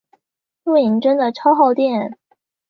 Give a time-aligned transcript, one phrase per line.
[0.63, 2.17] 录影真的超耗电